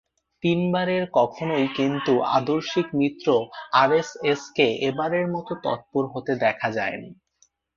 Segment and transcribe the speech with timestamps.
[0.43, 3.27] তিনবারের কখনোই কিন্তু আদর্শিক মিত্র
[3.73, 7.09] আরএসএসকে এবারের মতো তৎপর হতে দেখা যায়নি।